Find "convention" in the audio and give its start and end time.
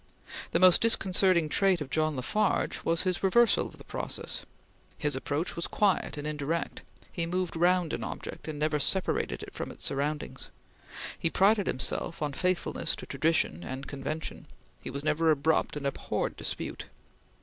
13.85-14.47